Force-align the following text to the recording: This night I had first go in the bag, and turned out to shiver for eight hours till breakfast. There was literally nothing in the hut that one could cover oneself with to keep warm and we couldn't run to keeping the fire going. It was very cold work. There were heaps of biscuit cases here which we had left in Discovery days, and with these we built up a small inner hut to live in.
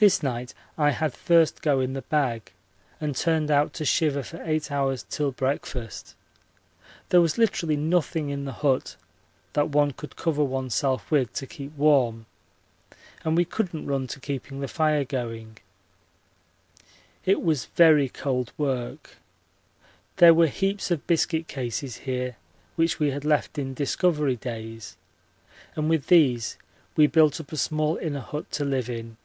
This 0.00 0.22
night 0.22 0.54
I 0.78 0.90
had 0.92 1.12
first 1.12 1.60
go 1.60 1.80
in 1.80 1.92
the 1.94 2.02
bag, 2.02 2.52
and 3.00 3.16
turned 3.16 3.50
out 3.50 3.72
to 3.72 3.84
shiver 3.84 4.22
for 4.22 4.40
eight 4.44 4.70
hours 4.70 5.02
till 5.10 5.32
breakfast. 5.32 6.14
There 7.08 7.20
was 7.20 7.36
literally 7.36 7.74
nothing 7.76 8.28
in 8.30 8.44
the 8.44 8.52
hut 8.52 8.94
that 9.54 9.70
one 9.70 9.90
could 9.90 10.14
cover 10.14 10.44
oneself 10.44 11.10
with 11.10 11.32
to 11.32 11.48
keep 11.48 11.74
warm 11.76 12.26
and 13.24 13.36
we 13.36 13.44
couldn't 13.44 13.88
run 13.88 14.06
to 14.06 14.20
keeping 14.20 14.60
the 14.60 14.68
fire 14.68 15.04
going. 15.04 15.58
It 17.24 17.42
was 17.42 17.64
very 17.64 18.08
cold 18.08 18.52
work. 18.56 19.16
There 20.18 20.32
were 20.32 20.46
heaps 20.46 20.92
of 20.92 21.08
biscuit 21.08 21.48
cases 21.48 21.96
here 21.96 22.36
which 22.76 23.00
we 23.00 23.10
had 23.10 23.24
left 23.24 23.58
in 23.58 23.74
Discovery 23.74 24.36
days, 24.36 24.96
and 25.74 25.90
with 25.90 26.06
these 26.06 26.56
we 26.96 27.08
built 27.08 27.40
up 27.40 27.50
a 27.50 27.56
small 27.56 27.96
inner 27.96 28.20
hut 28.20 28.48
to 28.52 28.64
live 28.64 28.88
in. 28.88 29.16